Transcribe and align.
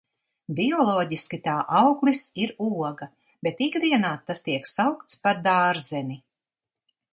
Bioloģiski 0.59 1.37
tā 1.47 1.57
auglis 1.79 2.21
ir 2.45 2.55
oga, 2.69 3.09
bet 3.49 3.63
ikdienā 3.67 4.13
tas 4.31 4.43
tiek 4.49 4.69
saukts 4.73 5.23
par 5.27 5.47
dārzeni. 5.47 6.21